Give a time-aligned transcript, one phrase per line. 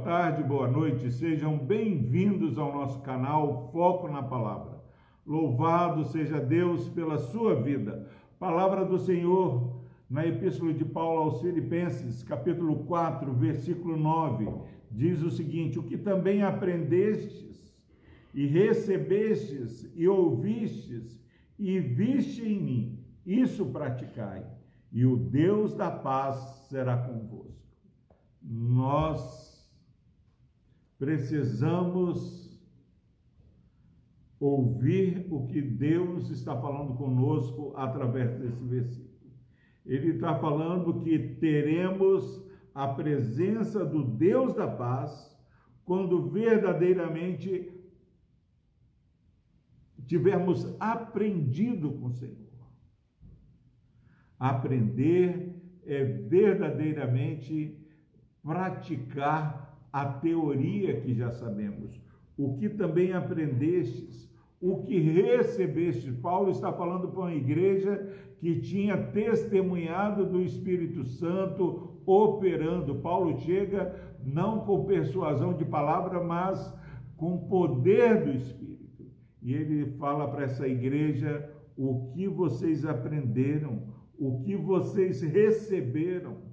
[0.00, 1.10] boa tarde, boa noite.
[1.10, 4.82] Sejam bem-vindos ao nosso canal Foco na Palavra.
[5.26, 8.08] Louvado seja Deus pela sua vida.
[8.38, 14.48] Palavra do Senhor na Epístola de Paulo aos Filipenses, capítulo 4, versículo 9,
[14.90, 17.78] diz o seguinte: O que também aprendestes
[18.32, 21.22] e recebestes e ouvistes
[21.58, 24.46] e viste em mim, isso praticai,
[24.90, 26.36] e o Deus da paz
[26.70, 27.60] será convosco
[28.42, 29.49] nós
[31.00, 32.54] precisamos
[34.38, 39.32] ouvir o que Deus está falando conosco através desse versículo.
[39.86, 45.34] Ele está falando que teremos a presença do Deus da paz
[45.86, 47.72] quando verdadeiramente
[50.06, 52.46] tivermos aprendido com o Senhor.
[54.38, 57.88] Aprender é verdadeiramente
[58.42, 62.00] praticar a teoria que já sabemos,
[62.36, 66.14] o que também aprendestes, o que recebestes.
[66.16, 72.96] Paulo está falando para uma igreja que tinha testemunhado do Espírito Santo operando.
[72.96, 76.74] Paulo chega não com persuasão de palavra, mas
[77.16, 79.06] com poder do Espírito.
[79.42, 83.82] E ele fala para essa igreja o que vocês aprenderam,
[84.18, 86.50] o que vocês receberam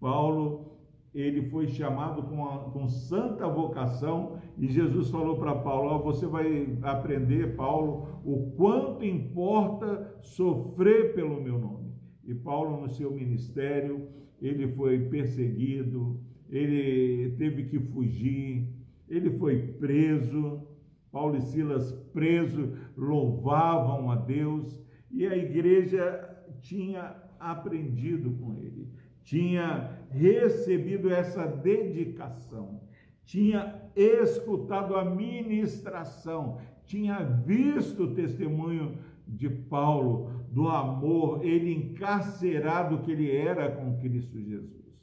[0.00, 0.77] Paulo,
[1.14, 6.26] ele foi chamado com, a, com santa vocação e Jesus falou para Paulo: oh, você
[6.26, 11.94] vai aprender, Paulo, o quanto importa sofrer pelo meu nome.
[12.24, 14.06] E Paulo, no seu ministério,
[14.40, 18.68] ele foi perseguido, ele teve que fugir,
[19.08, 20.66] ele foi preso.
[21.10, 24.78] Paulo e Silas presos louvavam a Deus
[25.10, 28.92] e a igreja tinha aprendido com ele
[29.28, 32.80] tinha recebido essa dedicação,
[33.26, 43.10] tinha escutado a ministração, tinha visto o testemunho de Paulo do amor, ele encarcerado que
[43.12, 44.98] ele era com Cristo Jesus.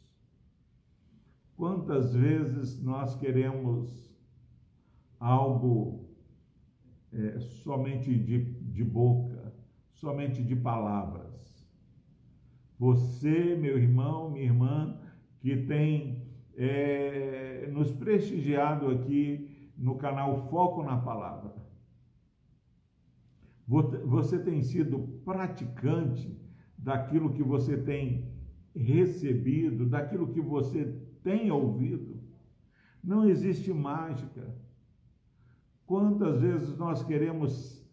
[1.56, 4.12] Quantas vezes nós queremos
[5.20, 6.10] algo
[7.14, 9.54] é, somente de, de boca,
[9.94, 11.55] somente de palavras,
[12.78, 15.00] você, meu irmão, minha irmã,
[15.40, 16.24] que tem
[16.58, 21.54] é, nos prestigiado aqui no canal Foco na Palavra.
[23.68, 26.40] Você tem sido praticante
[26.78, 28.32] daquilo que você tem
[28.76, 30.86] recebido, daquilo que você
[31.24, 32.22] tem ouvido.
[33.04, 34.56] Não existe mágica.
[35.86, 37.85] Quantas vezes nós queremos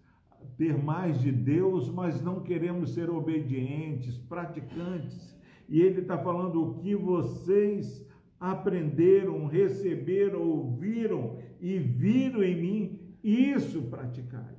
[0.57, 5.37] ter mais de Deus, mas não queremos ser obedientes, praticantes.
[5.69, 8.07] E ele está falando o que vocês
[8.39, 14.57] aprenderam, receberam, ouviram e viram em mim, isso praticai.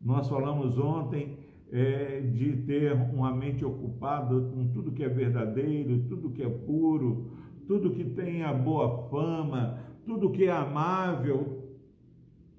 [0.00, 1.38] Nós falamos ontem
[1.72, 7.32] é, de ter uma mente ocupada com tudo que é verdadeiro, tudo que é puro,
[7.66, 11.64] tudo que tem a boa fama, tudo que é amável,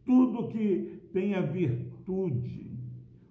[0.05, 2.69] tudo que tenha virtude.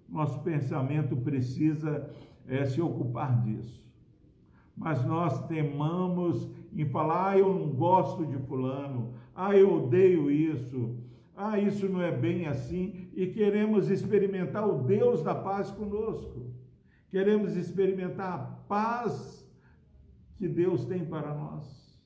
[0.08, 2.10] Nosso pensamento precisa
[2.48, 3.86] é, se ocupar disso.
[4.76, 10.96] Mas nós temamos em falar, ah, eu não gosto de fulano, ah, eu odeio isso,
[11.36, 16.52] ah, isso não é bem assim, e queremos experimentar o Deus da paz conosco.
[17.08, 19.48] Queremos experimentar a paz
[20.34, 21.96] que Deus tem para nós.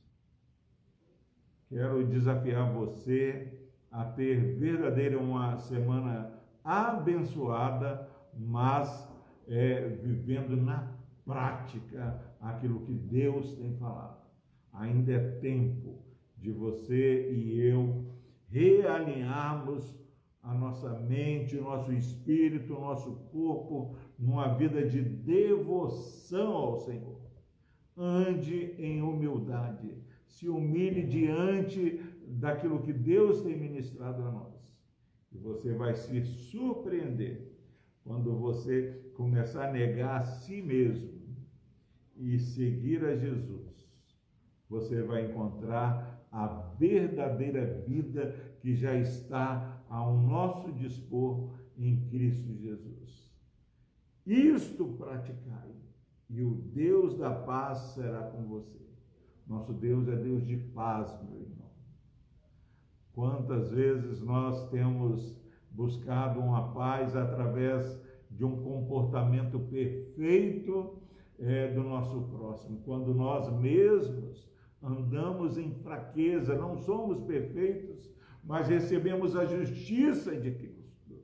[1.70, 3.59] Quero desafiar você
[3.90, 6.32] a ter verdadeira uma semana
[6.64, 9.08] abençoada, mas
[9.48, 10.92] é, vivendo na
[11.24, 14.20] prática aquilo que Deus tem falado.
[14.72, 15.98] Ainda é tempo
[16.36, 18.04] de você e eu
[18.48, 19.98] realinharmos
[20.42, 27.20] a nossa mente, o nosso espírito, o nosso corpo numa vida de devoção ao Senhor.
[27.96, 29.94] Ande em humildade,
[30.26, 32.00] se humilhe diante
[32.38, 34.54] daquilo que Deus tem ministrado a nós.
[35.32, 37.50] E você vai se surpreender
[38.02, 41.20] quando você começar a negar a si mesmo
[42.16, 43.70] e seguir a Jesus.
[44.68, 46.46] Você vai encontrar a
[46.78, 53.30] verdadeira vida que já está ao nosso dispor em Cristo Jesus.
[54.26, 55.74] Isto praticai,
[56.28, 58.78] e o Deus da paz será com você.
[59.46, 61.69] Nosso Deus é Deus de paz, meu irmão.
[63.20, 65.36] Quantas vezes nós temos
[65.70, 68.00] buscado uma paz através
[68.30, 70.98] de um comportamento perfeito
[71.38, 74.50] é, do nosso próximo, quando nós mesmos
[74.82, 78.10] andamos em fraqueza, não somos perfeitos,
[78.42, 81.20] mas recebemos a justiça de Cristo.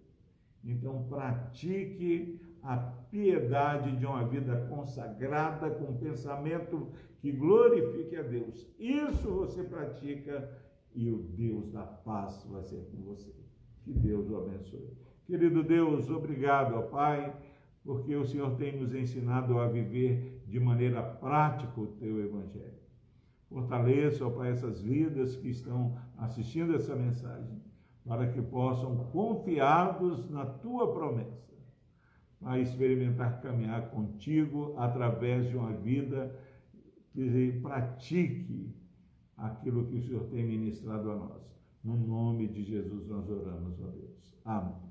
[0.62, 6.88] Então, pratique a piedade de uma vida consagrada, com pensamento
[7.20, 8.69] que glorifique a Deus.
[8.78, 10.66] Isso você pratica
[10.96, 13.32] e o Deus da paz vai ser com você.
[13.84, 14.96] Que Deus o abençoe.
[15.26, 17.37] Querido Deus, obrigado, ó Pai,
[17.84, 22.81] porque o Senhor tem nos ensinado a viver de maneira prática o teu evangelho.
[23.48, 27.62] Fortaleça, ó Pai, essas vidas que estão assistindo essa mensagem,
[28.04, 31.54] para que possam, confiados na tua promessa,
[32.40, 36.34] a experimentar caminhar contigo através de uma vida
[37.12, 38.75] que pratique
[39.36, 41.42] aquilo que o Senhor tem ministrado a nós.
[41.84, 44.34] No nome de Jesus nós oramos, ó Deus.
[44.44, 44.85] Amém.